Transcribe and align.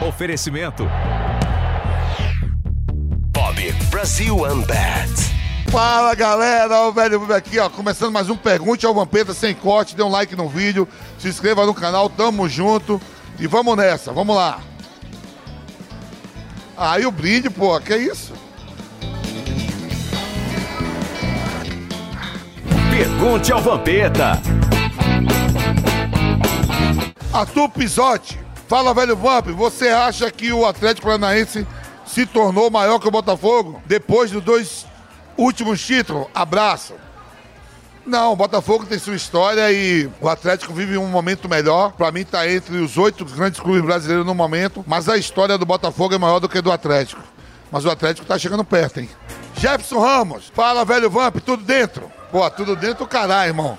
Oferecimento. 0.00 0.86
Bob 3.32 3.72
Brasil 3.90 4.36
Unbat. 4.36 5.10
Fala 5.70 6.14
galera, 6.14 6.82
o 6.82 6.92
velho 6.92 7.18
Bubu 7.18 7.32
aqui, 7.32 7.58
ó, 7.58 7.70
começando 7.70 8.12
mais 8.12 8.28
um 8.28 8.36
Pergunte 8.36 8.84
ao 8.84 8.94
Vampeta 8.94 9.32
sem 9.32 9.54
corte, 9.54 9.96
dê 9.96 10.02
um 10.02 10.10
like 10.10 10.36
no 10.36 10.48
vídeo, 10.48 10.86
se 11.18 11.28
inscreva 11.28 11.64
no 11.64 11.74
canal, 11.74 12.10
tamo 12.10 12.48
junto 12.48 13.00
e 13.38 13.46
vamos 13.46 13.76
nessa, 13.76 14.12
vamos 14.12 14.36
lá. 14.36 14.60
Aí 16.76 17.06
o 17.06 17.10
brinde, 17.10 17.48
pô, 17.48 17.78
que 17.80 17.96
isso? 17.96 18.34
Pergunte 22.90 23.50
ao 23.50 23.62
Vampeta. 23.62 24.40
Arthur 27.32 27.68
Pisotti, 27.70 28.45
fala 28.68 28.94
velho 28.94 29.16
Vamp, 29.16 29.48
você 29.48 29.88
acha 29.88 30.30
que 30.30 30.52
o 30.52 30.66
Atlético 30.66 31.06
Paranaense 31.06 31.66
se 32.06 32.26
tornou 32.26 32.70
maior 32.70 32.98
que 32.98 33.08
o 33.08 33.10
Botafogo 33.10 33.82
depois 33.86 34.30
dos 34.30 34.42
dois 34.42 34.86
últimos 35.36 35.84
títulos? 35.84 36.26
Abraço. 36.34 36.94
Não, 38.06 38.32
o 38.32 38.36
Botafogo 38.36 38.86
tem 38.86 39.00
sua 39.00 39.16
história 39.16 39.70
e 39.72 40.08
o 40.20 40.28
Atlético 40.28 40.72
vive 40.72 40.96
um 40.96 41.08
momento 41.08 41.48
melhor. 41.48 41.90
Pra 41.92 42.12
mim 42.12 42.24
tá 42.24 42.48
entre 42.48 42.76
os 42.78 42.96
oito 42.96 43.24
grandes 43.24 43.58
clubes 43.58 43.82
brasileiros 43.82 44.24
no 44.24 44.34
momento, 44.34 44.84
mas 44.86 45.08
a 45.08 45.16
história 45.16 45.58
do 45.58 45.66
Botafogo 45.66 46.14
é 46.14 46.18
maior 46.18 46.38
do 46.38 46.48
que 46.48 46.60
do 46.60 46.70
Atlético. 46.70 47.20
Mas 47.70 47.84
o 47.84 47.90
Atlético 47.90 48.24
tá 48.24 48.38
chegando 48.38 48.64
perto, 48.64 49.00
hein? 49.00 49.10
Jefferson 49.56 49.98
Ramos, 49.98 50.52
fala 50.54 50.84
velho 50.84 51.10
Vamp, 51.10 51.38
tudo 51.44 51.64
dentro? 51.64 52.10
Pô, 52.30 52.48
tudo 52.48 52.76
dentro, 52.76 53.06
caralho, 53.06 53.50
irmão. 53.50 53.78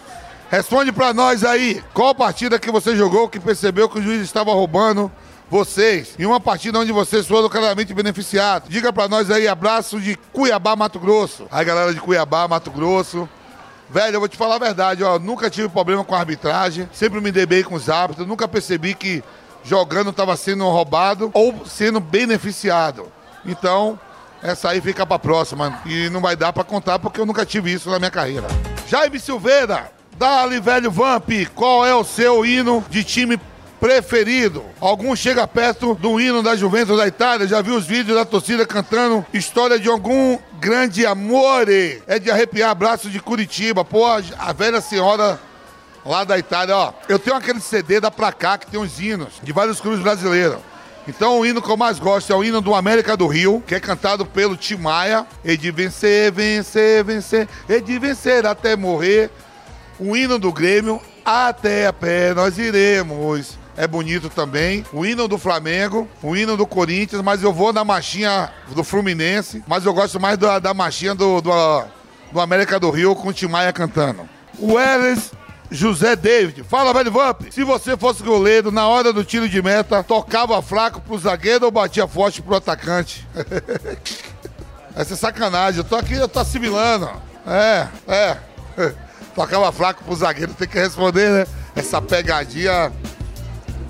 Responde 0.50 0.94
pra 0.94 1.14
nós 1.14 1.44
aí, 1.44 1.84
qual 1.94 2.16
partida 2.16 2.58
que 2.58 2.72
você 2.72 2.96
jogou 2.96 3.28
que 3.28 3.38
percebeu 3.38 3.90
que 3.90 4.00
o 4.00 4.02
juiz 4.02 4.22
estava 4.22 4.54
roubando 4.54 5.12
vocês 5.50 6.16
em 6.18 6.26
uma 6.26 6.40
partida 6.40 6.80
onde 6.80 6.92
vocês 6.94 7.28
foram 7.28 7.50
claramente 7.50 7.94
beneficiados? 7.94 8.70
Diga 8.70 8.94
pra 8.94 9.10
nós 9.10 9.30
aí, 9.30 9.46
abraço 9.46 10.00
de 10.00 10.16
Cuiabá, 10.32 10.74
Mato 10.74 11.00
Grosso. 11.00 11.48
Aí, 11.52 11.66
galera 11.66 11.94
de 11.94 12.00
Cuiabá, 12.00 12.48
Mato 12.48 12.72
Grosso. 12.72 13.28
Velho, 13.90 14.16
eu 14.16 14.20
vou 14.22 14.30
te 14.30 14.38
falar 14.38 14.56
a 14.56 14.60
verdade, 14.60 15.04
ó, 15.04 15.20
nunca 15.20 15.50
tive 15.50 15.68
problema 15.68 16.04
com 16.04 16.16
a 16.16 16.20
arbitragem, 16.20 16.90
sempre 16.94 17.20
me 17.20 17.32
dei 17.32 17.46
bem 17.46 17.64
com 17.64 17.76
os 17.76 17.90
árbitros, 17.90 18.28
nunca 18.28 18.48
percebi 18.48 18.94
que 18.94 19.24
jogando 19.66 20.12
estava 20.12 20.36
sendo 20.38 20.64
roubado 20.66 21.30
ou 21.34 21.66
sendo 21.66 22.00
beneficiado. 22.00 23.12
Então, 23.46 24.00
essa 24.42 24.70
aí 24.70 24.80
fica 24.80 25.06
pra 25.06 25.20
próxima 25.20 25.82
e 25.86 26.10
não 26.10 26.22
vai 26.22 26.38
dar 26.38 26.54
pra 26.54 26.64
contar 26.64 27.00
porque 27.00 27.20
eu 27.20 27.26
nunca 27.26 27.46
tive 27.46 27.72
isso 27.72 27.90
na 27.90 28.00
minha 28.00 28.12
carreira. 28.12 28.48
Jaime 28.88 29.20
Silveira, 29.20 29.92
Dali, 30.18 30.60
velho 30.60 30.90
Vamp, 30.90 31.30
qual 31.54 31.86
é 31.86 31.94
o 31.94 32.04
seu 32.04 32.44
hino 32.44 32.84
de 32.90 33.04
time 33.04 33.40
preferido? 33.80 34.66
Algum 34.82 35.16
chega 35.16 35.48
perto 35.48 35.94
do 35.94 36.20
hino 36.20 36.42
da 36.42 36.56
Juventus 36.56 36.98
da 36.98 37.06
Itália? 37.06 37.48
Já 37.48 37.62
viu 37.62 37.76
os 37.76 37.86
vídeos 37.86 38.18
da 38.18 38.26
torcida 38.26 38.66
cantando 38.66 39.24
história 39.32 39.78
de 39.78 39.88
algum 39.88 40.40
grande 40.60 41.06
amore? 41.06 42.02
É 42.08 42.18
de 42.18 42.32
arrepiar 42.32 42.72
abraço 42.72 43.12
de 43.12 43.20
Curitiba. 43.20 43.86
Pô, 43.86 44.08
a 44.08 44.54
velha 44.54 44.82
senhora 44.82 45.40
lá 46.04 46.24
da 46.24 46.36
Itália, 46.36 46.76
ó. 46.76 46.94
Eu 47.08 47.20
tenho 47.20 47.36
aquele 47.36 47.60
CD 47.60 48.00
da 48.00 48.10
Placá 48.10 48.58
que 48.58 48.66
tem 48.66 48.80
uns 48.80 49.00
hinos 49.00 49.34
de 49.44 49.52
vários 49.52 49.80
clubes 49.80 50.00
brasileiros. 50.00 50.58
Então 51.08 51.40
o 51.40 51.46
hino 51.46 51.62
que 51.62 51.70
eu 51.70 51.78
mais 51.78 52.00
gosto 52.00 52.34
é 52.34 52.36
o 52.36 52.44
hino 52.44 52.60
do 52.60 52.74
América 52.74 53.16
do 53.16 53.28
Rio, 53.28 53.64
que 53.68 53.76
é 53.76 53.80
cantado 53.80 54.26
pelo 54.26 54.58
Tim 54.58 54.78
Maia. 54.78 55.28
E 55.46 55.56
de 55.56 55.70
vencer, 55.70 56.32
vencer, 56.32 57.04
vencer, 57.04 57.48
e 57.70 57.80
de 57.80 58.00
vencer 58.00 58.48
até 58.48 58.76
morrer. 58.76 59.30
O 60.00 60.16
hino 60.16 60.38
do 60.38 60.52
Grêmio, 60.52 61.02
até 61.26 61.88
a 61.88 61.94
pé 61.94 62.34
nós 62.34 62.58
iremos. 62.58 63.58
É 63.76 63.88
bonito 63.88 64.30
também. 64.30 64.84
O 64.92 65.06
hino 65.06 65.28
do 65.28 65.38
Flamengo, 65.38 66.08
o 66.24 66.36
hino 66.36 66.58
do 66.58 66.66
Corinthians, 66.66 67.22
mas 67.22 67.44
eu 67.44 67.54
vou 67.54 67.72
na 67.72 67.84
marchinha 67.84 68.52
do 68.74 68.84
Fluminense. 68.84 69.64
Mas 69.68 69.86
eu 69.86 69.94
gosto 69.94 70.20
mais 70.20 70.38
da, 70.38 70.58
da 70.58 70.74
marchinha 70.74 71.14
do, 71.14 71.42
do, 71.42 71.84
do 72.32 72.40
América 72.40 72.80
do 72.80 72.90
Rio 72.90 73.16
com 73.16 73.30
o 73.30 73.34
Tim 73.34 73.48
Maia 73.48 73.72
cantando. 73.72 74.28
O 74.60 74.80
Elis 74.80 75.32
José 75.70 76.16
David. 76.16 76.64
Fala, 76.64 76.94
velho 76.94 77.12
Vamp. 77.12 77.42
Se 77.52 77.64
você 77.64 77.98
fosse 77.98 78.24
goleiro, 78.24 78.72
na 78.72 78.88
hora 78.88 79.12
do 79.12 79.24
tiro 79.24 79.48
de 79.48 79.62
meta, 79.62 80.04
tocava 80.04 80.62
fraco 80.62 81.02
pro 81.02 81.18
zagueiro 81.18 81.66
ou 81.66 81.72
batia 81.72 82.08
forte 82.08 82.42
pro 82.42 82.56
atacante? 82.56 83.28
Essa 84.96 85.14
é 85.14 85.18
sacanagem. 85.18 85.80
Eu 85.80 85.84
tô 85.84 85.96
aqui, 85.96 86.16
eu 86.16 86.28
tô 86.28 86.40
assimilando. 86.40 87.10
É, 87.46 87.88
é. 88.08 88.38
Tocava 89.38 89.72
fraco 89.72 90.04
pro 90.04 90.16
zagueiro, 90.16 90.52
tem 90.56 90.68
que 90.68 90.80
responder, 90.80 91.30
né? 91.30 91.48
Essa 91.76 92.02
pegadinha 92.02 92.92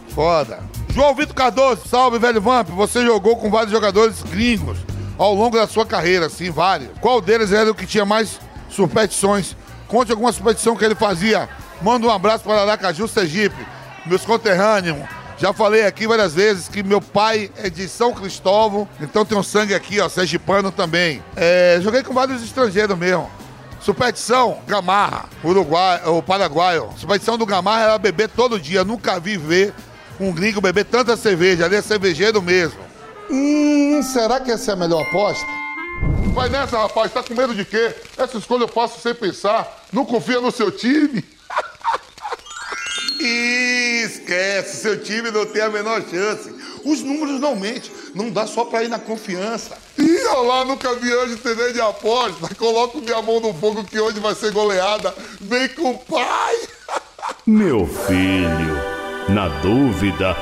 foda. 0.09 0.59
João 0.93 1.15
Vitor 1.15 1.33
Cardoso, 1.33 1.87
salve, 1.87 2.19
velho 2.19 2.41
Vamp. 2.41 2.67
Você 2.71 3.05
jogou 3.05 3.37
com 3.37 3.49
vários 3.49 3.71
jogadores 3.71 4.21
gringos 4.23 4.77
ao 5.17 5.33
longo 5.33 5.55
da 5.55 5.65
sua 5.65 5.85
carreira, 5.85 6.27
sim, 6.27 6.51
vários. 6.51 6.89
Qual 6.99 7.21
deles 7.21 7.53
era 7.53 7.71
o 7.71 7.73
que 7.73 7.85
tinha 7.85 8.03
mais 8.03 8.41
superstições? 8.69 9.55
Conte 9.87 10.11
alguma 10.11 10.33
superstição 10.33 10.75
que 10.75 10.83
ele 10.83 10.95
fazia. 10.95 11.47
Manda 11.81 12.05
um 12.05 12.11
abraço 12.11 12.43
para 12.43 12.63
Aracaju, 12.63 13.07
Sergipe, 13.07 13.65
meus 14.05 14.25
conterrâneos. 14.25 14.99
Já 15.37 15.53
falei 15.53 15.85
aqui 15.85 16.05
várias 16.05 16.33
vezes 16.33 16.67
que 16.67 16.83
meu 16.83 16.99
pai 16.99 17.49
é 17.55 17.69
de 17.69 17.87
São 17.87 18.13
Cristóvão, 18.13 18.85
então 18.99 19.23
tem 19.23 19.37
um 19.37 19.43
sangue 19.43 19.73
aqui, 19.73 20.01
ó, 20.01 20.09
sergipano 20.09 20.73
também. 20.73 21.23
É, 21.37 21.79
joguei 21.81 22.03
com 22.03 22.13
vários 22.13 22.43
estrangeiros 22.43 22.97
mesmo. 22.97 23.31
Superstição, 23.79 24.59
Gamarra, 24.67 25.25
Uruguai, 25.43 26.01
o 26.05 26.21
paraguaio. 26.21 26.89
Superstição 26.97 27.37
do 27.37 27.45
Gamarra 27.45 27.83
era 27.83 27.97
beber 27.97 28.29
todo 28.29 28.59
dia. 28.59 28.83
Nunca 28.83 29.19
vi 29.19 29.37
ver 29.37 29.73
um 30.19 30.31
gringo 30.31 30.59
beber 30.59 30.85
tanta 30.85 31.15
cerveja. 31.15 31.65
Ali 31.65 31.75
é 31.75 31.81
cervejeiro 31.81 32.41
mesmo. 32.41 32.79
Hum, 33.29 34.01
será 34.03 34.39
que 34.39 34.51
essa 34.51 34.71
é 34.71 34.73
a 34.73 34.77
melhor 34.77 35.01
aposta? 35.03 35.45
Vai 36.33 36.49
nessa, 36.49 36.77
rapaz. 36.77 37.11
Tá 37.11 37.23
com 37.23 37.33
medo 37.33 37.55
de 37.55 37.65
quê? 37.65 37.95
Essa 38.17 38.37
escolha 38.37 38.63
eu 38.63 38.67
faço 38.67 38.99
sem 38.99 39.13
pensar. 39.13 39.85
Não 39.91 40.05
confia 40.05 40.39
no 40.39 40.51
seu 40.51 40.71
time? 40.71 41.23
Esquece, 43.19 44.77
seu 44.81 45.01
time 45.01 45.31
não 45.31 45.45
tem 45.45 45.61
a 45.61 45.69
menor 45.69 46.01
chance. 46.09 46.53
Os 46.85 47.01
números 47.01 47.39
não 47.39 47.55
mentem, 47.55 47.91
não 48.17 48.31
dá 48.31 48.47
só 48.47 48.65
pra 48.65 48.83
ir 48.83 48.89
na 48.89 48.97
confiança. 48.97 49.77
Ih, 49.97 50.25
olha 50.31 50.47
lá, 50.47 50.65
nunca 50.65 50.95
vi 50.95 51.13
hoje 51.13 51.37
TV 51.37 51.71
de 51.71 51.79
aposta. 51.79 52.53
Coloco 52.55 52.99
minha 52.99 53.21
mão 53.21 53.39
no 53.39 53.53
fogo 53.53 53.83
que 53.83 53.99
hoje 53.99 54.19
vai 54.19 54.33
ser 54.33 54.51
goleada. 54.51 55.13
Vem 55.39 55.69
com 55.69 55.91
o 55.91 55.99
pai. 55.99 56.55
Meu 57.45 57.87
filho, 57.87 58.81
na 59.29 59.47
dúvida, 59.61 60.35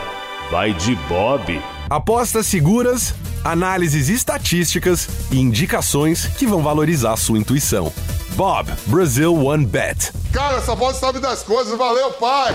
vai 0.50 0.74
de 0.74 0.96
Bob. 1.08 1.62
Apostas 1.90 2.47
seguras, 2.47 3.13
análises 3.44 4.07
estatísticas 4.07 5.07
e 5.30 5.40
indicações 5.40 6.25
que 6.25 6.47
vão 6.47 6.63
valorizar 6.63 7.13
a 7.13 7.18
sua 7.18 7.38
intuição. 7.38 7.92
Bob, 8.36 8.72
Brasil 8.88 9.36
One 9.36 9.66
Bet. 9.66 10.12
Cara, 10.31 10.57
essa 10.57 10.75
voz 10.75 10.97
sabe 10.97 11.19
das 11.19 11.44
coisas. 11.44 11.78
Valeu, 11.78 12.12
pai. 12.13 12.53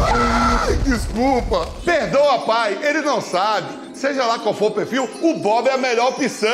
Ai, 0.00 0.76
desculpa. 0.84 1.68
Perdoa, 1.84 2.40
pai. 2.40 2.78
Ele 2.82 3.00
não 3.02 3.20
sabe. 3.20 3.85
Seja 3.96 4.26
lá 4.26 4.38
qual 4.38 4.54
for 4.54 4.66
o 4.66 4.74
perfil, 4.74 5.08
o 5.22 5.38
Bob 5.38 5.66
é 5.68 5.72
a 5.72 5.78
melhor 5.78 6.10
opção. 6.10 6.50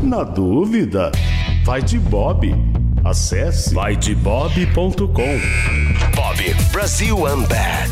Na 0.00 0.22
dúvida, 0.22 1.10
vai 1.64 1.82
de 1.82 1.98
Bob. 1.98 2.54
Acesse 3.04 3.74
vaidebob.com. 3.74 5.40
Bob 6.14 6.54
Brasil 6.70 7.16
Unbat. 7.16 7.90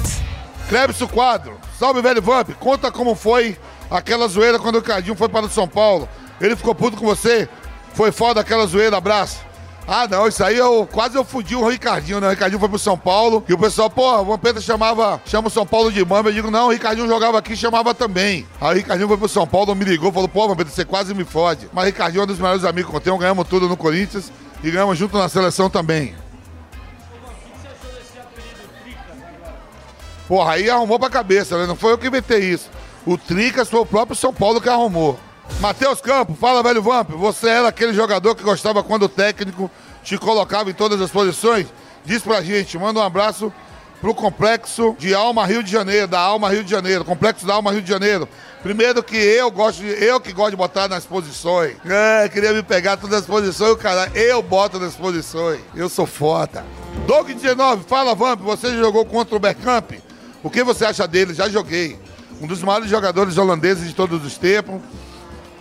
Clebson 0.69 1.09
Quadro, 1.09 1.59
salve 1.79 2.01
velho 2.01 2.23
Vamp, 2.23 2.51
conta 2.61 2.93
como 2.93 3.17
foi 3.17 3.57
aquela 3.91 4.29
zoeira 4.29 4.61
quando 4.61 4.77
o 4.77 4.79
Ricardinho 4.79 5.17
foi 5.17 5.29
para 5.29 5.47
o 5.47 5.51
São 5.51 5.67
Paulo. 5.67 6.09
Ele 6.41 6.55
ficou 6.55 6.77
puto 6.77 6.97
com 6.97 7.07
você? 7.07 7.49
Foi 7.93 8.13
foda 8.13 8.41
aquela 8.41 8.67
zoeira, 8.67 8.97
abraço. 8.97 9.41
Ah, 9.89 10.09
não, 10.09 10.27
isso 10.27 10.43
aí 10.43 10.57
eu 10.57 10.89
quase 10.91 11.17
eu 11.17 11.25
fudi 11.25 11.55
o 11.55 11.67
Ricardinho, 11.67 12.21
né? 12.21 12.27
O 12.27 12.31
Ricardinho 12.31 12.59
foi 12.59 12.69
pro 12.69 12.79
São 12.79 12.99
Paulo 12.99 13.45
e 13.49 13.55
o 13.55 13.59
pessoal, 13.59 13.89
pô, 13.89 14.21
o 14.21 14.25
Vampeta 14.25 14.61
chamava, 14.61 15.21
chama 15.25 15.47
o 15.47 15.51
São 15.51 15.65
Paulo 15.65 15.93
de 15.93 16.05
mamba. 16.05 16.31
Eu 16.31 16.35
digo, 16.35 16.51
não, 16.51 16.67
o 16.67 16.71
Ricardinho 16.71 17.07
jogava 17.07 17.39
aqui 17.39 17.55
chamava 17.55 17.95
também. 17.95 18.45
Aí 18.61 18.73
o 18.73 18.77
Ricardinho 18.77 19.07
foi 19.07 19.17
pro 19.17 19.29
São 19.29 19.47
Paulo, 19.47 19.77
me 19.77 19.85
ligou, 19.85 20.11
falou, 20.11 20.29
pô, 20.29 20.49
Vampeta, 20.49 20.71
você 20.71 20.85
quase 20.85 21.15
me 21.15 21.25
fode. 21.25 21.69
Mas 21.73 21.85
o 21.85 21.87
Ricardinho 21.87 22.23
é 22.23 22.25
um 22.25 22.27
dos 22.27 22.39
melhores 22.39 22.65
amigos 22.65 22.91
que 22.91 22.97
eu 22.97 23.01
tenho, 23.01 23.17
ganhamos 23.17 23.47
tudo 23.47 23.69
no 23.69 23.77
Corinthians 23.77 24.33
e 24.65 24.71
ganhamos 24.73 24.99
junto 24.99 25.17
na 25.17 25.29
seleção 25.29 25.71
também. 25.71 26.17
Porra, 30.27 30.55
aí 30.55 30.69
arrumou 30.69 30.99
pra 30.99 31.09
cabeça, 31.09 31.57
né? 31.57 31.67
Não 31.67 31.77
foi 31.77 31.93
eu 31.93 31.99
que 31.99 32.09
inventei 32.09 32.41
isso. 32.41 32.69
O 33.07 33.17
Tricas 33.17 33.71
foi 33.71 33.79
o 33.79 33.87
próprio 33.87 34.17
São 34.17 34.35
Paulo 34.35 34.61
que 34.61 34.69
arrumou. 34.69 35.17
Matheus 35.61 36.01
Campos, 36.01 36.39
fala, 36.39 36.63
velho 36.63 36.83
Vamp. 36.83 37.11
Você 37.11 37.49
era 37.49 37.69
aquele 37.69 37.95
jogador 37.95 38.35
que 38.35 38.43
gostava 38.43 38.83
quando 38.83 39.05
o 39.05 39.09
técnico 39.09 39.71
te 40.03 40.19
colocava 40.19 40.71
em 40.71 40.75
todas 40.75 41.01
as 41.01 41.11
posições? 41.11 41.67
Diz 42.05 42.23
pra 42.23 42.43
gente, 42.43 42.79
manda 42.79 43.01
um 43.01 43.03
abraço 43.03 43.53
pro 44.01 44.15
Complexo 44.15 44.95
de 44.99 45.15
Alma 45.15 45.47
Rio 45.47 45.63
de 45.63 45.71
Janeiro, 45.73 46.07
da 46.07 46.21
Alma 46.21 46.51
Rio 46.51 46.63
de 46.63 46.71
Janeiro, 46.71 47.05
Complexo 47.05 47.47
da 47.47 47.55
Alma 47.55 47.73
Rio 47.73 47.81
de 47.83 47.89
Janeiro. 47.89 48.29
Primeiro 48.63 49.03
que 49.03 49.17
eu 49.17 49.51
gosto 49.51 49.81
de, 49.81 49.89
eu 50.05 50.21
que 50.21 50.33
gosto 50.33 50.51
de 50.51 50.57
botar 50.57 50.89
nas 50.89 51.05
posições. 51.05 51.77
É, 51.85 52.29
queria 52.29 52.53
me 52.53 52.63
pegar 52.63 52.97
todas 52.97 53.21
as 53.21 53.27
posições, 53.27 53.73
o 53.73 53.77
cara, 53.77 54.11
eu 54.15 54.43
boto 54.43 54.79
nas 54.79 54.95
posições. 54.95 55.61
Eu 55.75 55.89
sou 55.89 56.07
foda. 56.07 56.65
Doug 57.07 57.31
19, 57.31 57.85
fala 57.89 58.15
Vamp, 58.15 58.41
você 58.41 58.77
jogou 58.77 59.05
contra 59.07 59.35
o 59.35 59.39
Bergkamp? 59.39 59.93
O 60.43 60.51
que 60.51 60.63
você 60.63 60.85
acha 60.85 61.09
dele? 61.09 61.33
Já 61.33 61.49
joguei. 61.49 61.99
um 62.41 62.47
dos 62.47 62.63
maiores 62.63 62.91
jogadores 62.91 63.39
holandeses 63.39 63.89
de 63.89 63.95
todos 63.95 64.25
os 64.25 64.37
tempos. 64.37 64.81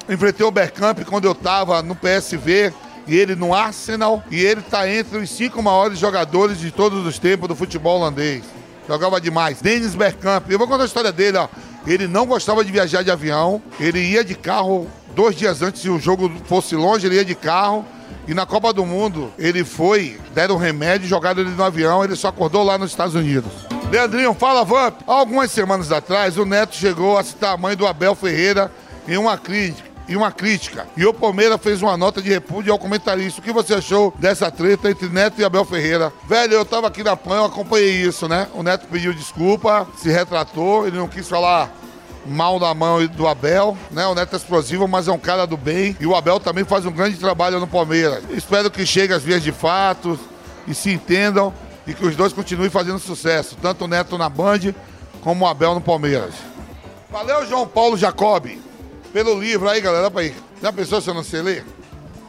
Enfrentei 0.08 0.46
o 0.46 0.52
Bergkamp 0.52 1.00
quando 1.06 1.26
eu 1.26 1.32
estava 1.32 1.82
no 1.82 1.96
PSV 1.96 2.74
e 3.08 3.16
ele 3.16 3.36
no 3.36 3.54
Arsenal. 3.54 4.24
E 4.30 4.40
ele 4.40 4.62
está 4.62 4.90
entre 4.90 5.18
os 5.18 5.30
cinco 5.30 5.62
maiores 5.62 6.00
jogadores 6.00 6.60
de 6.60 6.72
todos 6.72 7.06
os 7.06 7.18
tempos 7.20 7.48
do 7.48 7.56
futebol 7.56 8.00
holandês. 8.00 8.44
Jogava 8.88 9.20
demais. 9.20 9.62
Dennis 9.62 9.96
Bergkamp. 9.96 10.50
Eu 10.50 10.60
vou 10.60 10.68
contar 10.68 10.84
a 10.84 10.88
história 10.88 11.12
dele, 11.12 11.38
ó. 11.38 11.48
Ele 11.88 12.08
não 12.08 12.26
gostava 12.26 12.64
de 12.64 12.72
viajar 12.72 13.04
de 13.04 13.12
avião. 13.12 13.62
Ele 13.80 14.00
ia 14.00 14.24
de 14.24 14.36
carro 14.36 14.88
dois 15.16 15.36
dias 15.36 15.62
antes, 15.62 15.82
se 15.82 15.90
o 15.90 15.98
jogo 15.98 16.30
fosse 16.46 16.76
longe, 16.76 17.08
ele 17.08 17.16
ia 17.16 17.26
de 17.26 17.34
carro. 17.34 17.86
E 18.28 18.34
na 18.34 18.46
Copa 18.46 18.74
do 18.74 18.86
Mundo, 18.86 19.32
ele 19.38 19.64
foi, 19.64 20.20
deram 20.34 20.56
um 20.56 20.58
remédio, 20.58 21.08
jogaram 21.08 21.42
ele 21.42 21.52
no 21.52 21.64
avião, 21.64 22.04
ele 22.04 22.16
só 22.16 22.28
acordou 22.28 22.64
lá 22.64 22.78
nos 22.78 22.92
Estados 22.92 23.16
Unidos. 23.16 23.52
Leandrinho, 23.92 24.34
fala, 24.34 24.66
Vamp. 24.66 25.02
Algumas 25.08 25.52
semanas 25.52 25.92
atrás, 25.92 26.38
o 26.38 26.46
Neto 26.46 26.76
chegou 26.76 27.18
a 27.18 27.24
citar 27.24 27.54
a 27.54 27.58
mãe 27.58 27.76
do 27.76 27.86
Abel 27.86 28.16
Ferreira 28.16 28.72
em 29.08 29.18
uma 29.18 29.38
crítica. 29.38 29.85
Em 30.08 30.16
uma 30.16 30.32
crítica. 30.32 30.88
E 30.96 31.06
o 31.06 31.14
Palmeiras 31.14 31.60
fez 31.62 31.82
uma 31.82 31.98
nota 31.98 32.22
de 32.22 32.30
repúdio 32.30 32.72
ao 32.72 32.78
comentarista. 32.78 33.42
O 33.42 33.44
que 33.44 33.52
você 33.52 33.74
achou 33.74 34.14
dessa 34.20 34.52
treta 34.52 34.90
entre 34.90 35.10
Neto 35.10 35.42
e 35.42 35.44
Abel 35.44 35.66
Ferreira? 35.66 36.14
Velho, 36.28 36.54
eu 36.54 36.66
tava 36.66 36.88
aqui 36.88 37.04
na 37.04 37.18
PAN, 37.18 37.38
eu 37.38 37.46
acompanhei 37.46 38.04
isso, 38.04 38.28
né? 38.28 38.48
O 38.54 38.62
Neto 38.62 38.88
pediu 38.88 39.14
desculpa, 39.14 39.88
se 39.98 40.10
retratou, 40.10 40.86
ele 40.88 40.98
não 40.98 41.08
quis 41.08 41.28
falar 41.28 41.72
mal 42.26 42.60
na 42.60 42.74
mão 42.74 43.06
do 43.08 43.28
Abel, 43.28 43.78
né? 43.92 44.06
O 44.06 44.16
Neto 44.16 44.34
é 44.34 44.38
explosivo, 44.38 44.88
mas 44.88 45.08
é 45.08 45.12
um 45.12 45.18
cara 45.18 45.46
do 45.46 45.58
bem. 45.58 45.96
E 46.00 46.06
o 46.06 46.16
Abel 46.16 46.40
também 46.40 46.64
faz 46.64 46.86
um 46.86 46.92
grande 46.92 47.18
trabalho 47.18 47.60
no 47.60 47.68
Palmeiras. 47.68 48.24
Espero 48.30 48.70
que 48.70 48.86
chegue 48.86 49.14
às 49.14 49.24
vias 49.24 49.44
de 49.44 49.52
fato 49.52 50.20
e 50.68 50.74
se 50.74 50.92
entendam 50.92 51.54
e 51.88 51.94
que 51.94 52.06
os 52.06 52.16
dois 52.16 52.34
continuem 52.34 52.70
fazendo 52.70 53.00
sucesso, 53.00 53.56
tanto 53.62 53.86
o 53.86 53.88
Neto 53.88 54.18
na 54.18 54.30
Band 54.30 54.74
como 55.22 55.46
o 55.46 55.48
Abel 55.48 55.76
no 55.76 55.82
Palmeiras. 55.82 56.34
Valeu, 57.12 57.46
João 57.46 57.68
Paulo 57.68 57.96
Jacobi, 57.96 58.62
pelo 59.16 59.40
livro 59.40 59.70
aí, 59.70 59.80
galera. 59.80 60.08
Opa 60.08 60.20
aí. 60.20 60.36
Já 60.62 60.74
pensou 60.74 61.00
se 61.00 61.10
eu 61.10 61.14
não 61.14 61.24
sei 61.24 61.42
ler? 61.42 61.66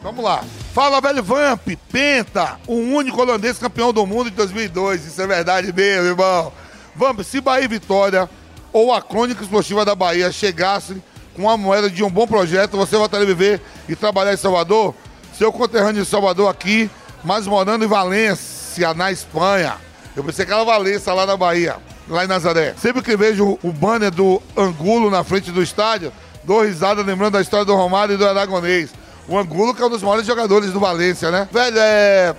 Vamos 0.01 0.23
lá. 0.23 0.41
Fala, 0.73 1.01
velho 1.01 1.21
Vamp, 1.21 1.67
Penta, 1.91 2.57
o 2.65 2.75
único 2.75 3.19
holandês 3.19 3.57
campeão 3.57 3.91
do 3.91 4.07
mundo 4.07 4.29
de 4.29 4.37
2002. 4.37 5.05
Isso 5.05 5.21
é 5.21 5.27
verdade 5.27 5.73
mesmo, 5.73 6.05
irmão. 6.05 6.53
Vamp, 6.95 7.19
se 7.23 7.41
Bahia 7.41 7.65
e 7.65 7.67
Vitória 7.67 8.29
ou 8.71 8.93
a 8.93 9.01
crônica 9.01 9.43
explosiva 9.43 9.83
da 9.83 9.95
Bahia 9.95 10.31
chegasse 10.31 10.95
com 11.35 11.49
a 11.49 11.57
moeda 11.57 11.89
de 11.89 12.05
um 12.05 12.09
bom 12.09 12.25
projeto, 12.25 12.77
você 12.77 12.95
voltaria 12.95 13.25
viver 13.25 13.61
e 13.89 13.93
trabalhar 13.93 14.33
em 14.33 14.37
Salvador? 14.37 14.95
Seu 15.37 15.51
conterrâneo 15.51 16.05
de 16.05 16.09
Salvador 16.09 16.49
aqui, 16.49 16.89
mas 17.21 17.45
morando 17.45 17.83
em 17.83 17.87
Valência, 17.87 18.93
na 18.93 19.11
Espanha. 19.11 19.75
Eu 20.15 20.23
pensei 20.23 20.45
que 20.45 20.53
era 20.53 20.63
Valência, 20.63 21.13
lá 21.13 21.25
na 21.25 21.35
Bahia, 21.35 21.75
lá 22.07 22.23
em 22.23 22.27
Nazaré. 22.27 22.75
Sempre 22.81 23.01
que 23.01 23.17
vejo 23.17 23.59
o 23.61 23.73
banner 23.73 24.09
do 24.09 24.41
Angulo 24.55 25.11
na 25.11 25.25
frente 25.25 25.51
do 25.51 25.61
estádio, 25.61 26.13
dou 26.47 26.63
risada 26.63 27.01
lembrando 27.01 27.33
da 27.33 27.41
história 27.41 27.65
do 27.65 27.75
Romário 27.75 28.15
e 28.15 28.17
do 28.17 28.25
Aragonês. 28.25 28.89
O 29.27 29.37
Angulo, 29.37 29.75
que 29.75 29.81
é 29.81 29.85
um 29.85 29.89
dos 29.89 30.01
maiores 30.01 30.25
jogadores 30.25 30.71
do 30.71 30.79
Valência, 30.79 31.29
né? 31.29 31.47
Velho, 31.51 31.77
é. 31.77 32.33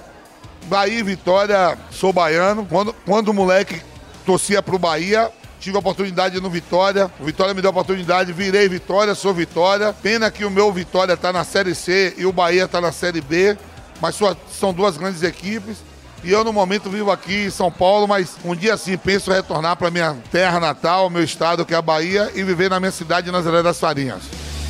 Bahia 0.65 0.99
e 0.99 1.03
Vitória, 1.03 1.79
sou 1.91 2.11
baiano. 2.11 2.67
Quando, 2.67 2.95
quando 3.05 3.29
o 3.29 3.35
moleque 3.35 3.83
torcia 4.25 4.63
pro 4.63 4.79
Bahia, 4.79 5.31
tive 5.61 5.77
a 5.77 5.81
oportunidade 5.81 6.41
no 6.41 6.49
Vitória. 6.49 7.11
O 7.21 7.25
Vitória 7.25 7.53
me 7.53 7.61
deu 7.61 7.69
a 7.69 7.71
oportunidade, 7.71 8.33
virei 8.33 8.67
Vitória, 8.67 9.15
sou 9.15 9.35
Vitória. 9.35 9.93
Pena 9.93 10.31
que 10.31 10.45
o 10.45 10.51
meu 10.51 10.73
Vitória 10.73 11.15
tá 11.15 11.31
na 11.31 11.45
Série 11.45 11.75
C 11.75 12.15
e 12.17 12.25
o 12.25 12.33
Bahia 12.33 12.67
tá 12.67 12.81
na 12.81 12.93
Série 12.93 13.21
B. 13.21 13.59
Mas 14.01 14.19
são 14.51 14.73
duas 14.73 14.97
grandes 14.97 15.23
equipes. 15.23 15.79
E 16.25 16.33
eu, 16.33 16.43
no 16.43 16.53
momento, 16.53 16.91
vivo 16.91 17.11
aqui 17.11 17.47
em 17.47 17.51
São 17.51 17.71
Paulo, 17.71 18.09
mas 18.09 18.31
um 18.45 18.55
dia 18.55 18.77
sim 18.77 18.97
penso 18.97 19.31
retornar 19.31 19.77
para 19.77 19.91
minha 19.91 20.17
terra 20.33 20.59
natal, 20.59 21.09
meu 21.09 21.23
estado, 21.23 21.65
que 21.65 21.73
é 21.73 21.77
a 21.77 21.83
Bahia, 21.83 22.31
e 22.35 22.43
viver 22.43 22.69
na 22.69 22.81
minha 22.81 22.91
cidade, 22.91 23.31
Nazaré 23.31 23.63
das 23.63 23.79
Farinhas. 23.79 24.23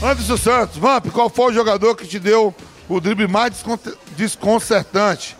Anderson 0.02 0.36
Santos, 0.36 0.76
Vamp, 0.76 1.06
qual 1.10 1.28
foi 1.30 1.50
o 1.50 1.54
jogador 1.54 1.96
que 1.96 2.06
te 2.06 2.18
deu 2.18 2.54
o 2.88 3.00
drible 3.00 3.26
mais 3.26 3.50
descon- 3.52 3.78
desconcertante? 4.16 5.36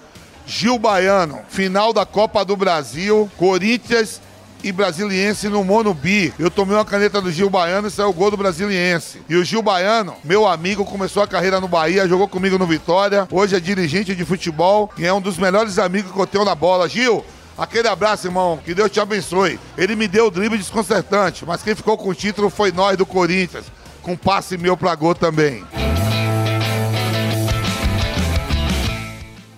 Gil 0.46 0.78
Baiano, 0.78 1.40
final 1.50 1.93
da 1.93 2.06
Copa 2.06 2.43
do 2.43 2.56
Brasil, 2.56 3.31
Corinthians 3.37 4.19
e 4.62 4.72
Brasiliense 4.72 5.49
no 5.49 5.62
Monubi. 5.64 6.32
Eu 6.38 6.50
tomei 6.50 6.76
uma 6.76 6.84
caneta 6.84 7.20
do 7.20 7.31
Gil 7.31 7.49
Baiano 7.50 7.88
e 7.88 7.90
saiu 7.90 8.08
o 8.08 8.12
gol 8.12 8.31
do 8.31 8.37
Brasiliense. 8.37 9.20
E 9.28 9.37
o 9.37 9.44
Gil 9.44 9.62
Baiano, 9.62 10.14
meu 10.25 10.46
amigo, 10.46 10.84
começou 10.84 11.22
a 11.22 11.26
carreira 11.26 11.60
no 11.60 11.69
Bahia, 11.69 12.08
jogou 12.08 12.28
comigo 12.28 12.58
no 12.58 12.66
Vitória, 12.66 13.26
hoje 13.31 13.56
é 13.56 13.60
dirigente 13.60 14.14
de 14.14 14.25
futebol 14.25 14.90
e 14.99 15.06
é 15.06 15.12
um 15.12 15.20
dos 15.20 15.38
melhores 15.38 15.78
amigos 15.78 16.12
que 16.12 16.19
eu 16.20 16.26
tenho 16.26 16.44
na 16.44 16.55
bola. 16.55 16.88
Gil, 16.88 17.25
aquele 17.56 17.88
abraço, 17.88 18.26
irmão, 18.26 18.58
que 18.64 18.75
Deus 18.75 18.90
te 18.90 19.00
abençoe. 19.00 19.58
Ele 19.76 19.94
me 19.96 20.08
deu 20.08 20.26
o 20.26 20.31
drible 20.31 20.58
desconcertante, 20.58 21.44
mas 21.46 21.62
quem 21.62 21.75
ficou 21.75 21.96
com 21.96 22.08
o 22.08 22.14
título 22.14 22.50
foi 22.50 22.72
nós 22.72 22.96
do 22.96 23.06
Corinthians, 23.06 23.64
com 24.02 24.16
passe 24.16 24.56
meu 24.56 24.76
pra 24.76 24.94
gol 24.94 25.14
também. 25.14 25.64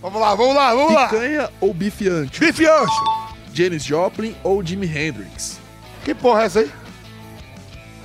Vamos 0.02 0.20
lá, 0.20 0.34
vamos 0.34 0.54
lá, 0.56 0.74
vamos 0.74 0.94
lá. 0.94 1.08
Picanha 1.08 1.50
ou 1.60 1.74
bife 1.74 2.08
ancho? 2.08 2.40
Bife 2.40 2.66
Ancho. 2.66 3.19
Janis 3.52 3.84
Joplin 3.84 4.36
ou 4.42 4.64
Jimi 4.64 4.86
Hendrix? 4.86 5.58
Que 6.04 6.14
porra 6.14 6.42
é 6.42 6.46
essa 6.46 6.60
aí? 6.60 6.70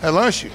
É 0.02 0.10
lanche? 0.10 0.52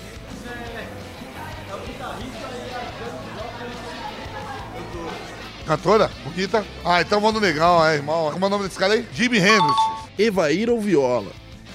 Cantora? 5.66 6.10
Bonita? 6.24 6.64
Ah, 6.84 7.00
então 7.00 7.20
vamos 7.20 7.40
no 7.40 7.46
negão, 7.46 7.84
é, 7.86 7.94
irmão. 7.94 8.30
Como 8.32 8.44
é 8.44 8.48
o 8.48 8.50
nome 8.50 8.64
desse 8.64 8.78
cara 8.78 8.94
aí? 8.94 9.06
Jimi 9.12 9.38
Hendrix. 9.38 9.76
Evair 10.18 10.68
ou 10.68 10.80
viola? 10.80 11.30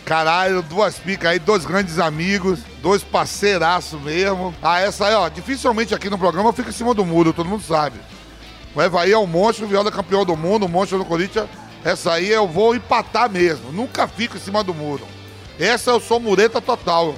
Caralho, 0.06 0.62
duas 0.62 1.00
picas 1.00 1.31
aí, 1.31 1.39
dois 1.39 1.65
grandes 1.65 1.97
amigos, 1.97 2.59
dois 2.81 3.03
parceiraços 3.03 4.00
mesmo. 4.01 4.53
Ah, 4.62 4.79
essa 4.79 5.07
aí, 5.07 5.15
ó, 5.15 5.27
dificilmente 5.29 5.95
aqui 5.95 6.09
no 6.09 6.17
programa 6.17 6.53
fica 6.53 6.69
em 6.69 6.73
cima 6.73 6.94
do 6.94 7.03
muro, 7.03 7.33
todo 7.33 7.50
mundo 7.50 7.63
sabe. 7.63 8.00
O 8.75 8.81
Evaí 8.81 9.13
é 9.13 9.17
um 9.17 9.25
monstro, 9.25 9.65
o 9.65 9.67
Viola 9.67 9.89
é 9.89 9.91
campeão 9.91 10.23
do 10.23 10.35
mundo, 10.35 10.65
um 10.65 10.69
monstro 10.69 10.97
do 10.97 11.06
Corinthians. 11.06 11.47
Essa 11.85 12.13
aí 12.13 12.31
eu 12.31 12.47
vou 12.47 12.75
empatar 12.75 13.29
mesmo, 13.29 13.71
nunca 13.71 14.07
fico 14.07 14.37
em 14.37 14.39
cima 14.39 14.63
do 14.63 14.73
muro. 14.73 15.05
Essa 15.59 15.91
eu 15.91 15.99
sou 15.99 16.19
mureta 16.19 16.59
total, 16.59 17.13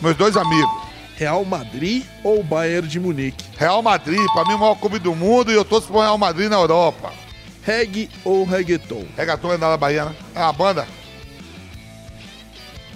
meus 0.00 0.16
dois 0.16 0.38
amigos. 0.38 0.86
Real 1.16 1.44
Madrid 1.44 2.02
ou 2.24 2.42
Bayern 2.42 2.88
de 2.88 2.98
Munique? 2.98 3.44
Real 3.58 3.82
Madrid, 3.82 4.24
pra 4.32 4.46
mim 4.46 4.54
o 4.54 4.58
maior 4.58 4.74
clube 4.76 4.98
do 4.98 5.14
mundo 5.14 5.52
e 5.52 5.54
eu 5.54 5.66
torço 5.66 5.88
pro 5.88 6.00
Real 6.00 6.16
Madrid 6.16 6.48
na 6.48 6.56
Europa. 6.56 7.12
Reggae 7.62 8.08
ou 8.24 8.44
reggaeton? 8.44 9.04
Regaton 9.14 9.52
é 9.52 9.58
da 9.58 9.76
Bahia, 9.76 10.06
né? 10.06 10.16
É 10.34 10.40
uma 10.40 10.52
banda? 10.52 10.88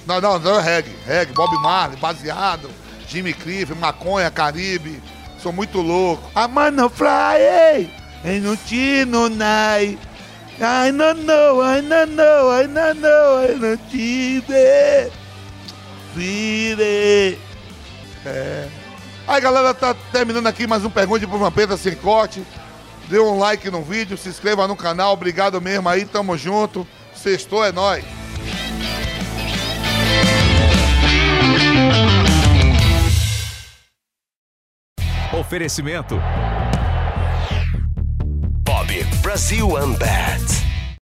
Não, 0.07 0.23
não, 0.23 0.39
não 0.39 0.59
é 0.59 0.63
reggae. 0.63 0.97
Reggae, 1.05 1.35
Bob 1.35 1.55
Marley, 1.63 1.99
baseado, 1.99 2.71
Jimmy 3.07 3.35
Cliff, 3.35 3.75
Maconha, 3.75 4.31
Caribe. 4.31 5.03
Sou 5.43 5.53
muito 5.53 5.83
louco. 5.83 6.31
A 6.35 6.49
fly, 6.89 7.91
ain't 8.25 8.43
no 8.43 8.57
tino 8.57 9.29
night. 9.29 10.10
I 10.63 10.91
don't 10.91 11.25
know, 11.25 11.63
I 11.63 11.81
don't 11.81 12.15
know, 12.15 12.51
I 12.51 12.67
don't 12.67 13.01
know, 13.01 13.39
I 13.39 13.59
don't 13.59 13.81
tive. 13.91 15.11
Vive. 16.15 17.39
É. 18.27 18.69
Aí, 19.27 19.41
galera, 19.41 19.73
tá 19.73 19.95
terminando 20.13 20.47
aqui 20.47 20.67
mais 20.67 20.85
um 20.85 20.91
Pergunte 20.91 21.27
pro 21.27 21.39
Vampeta 21.39 21.79
Sem 21.79 21.95
Corte. 21.95 22.45
Dê 23.09 23.19
um 23.19 23.39
like 23.39 23.71
no 23.71 23.81
vídeo, 23.83 24.19
se 24.19 24.29
inscreva 24.29 24.69
no 24.69 24.77
canal. 24.77 25.15
Obrigado 25.15 25.59
mesmo 25.63 25.89
aí, 25.89 26.05
tamo 26.05 26.37
junto. 26.37 26.87
Sextou 27.15 27.65
é 27.65 27.73
nóis. 27.73 28.05
Oferecimento. 35.33 36.21
Brasil 39.41 39.65
Unbat. 39.73 40.70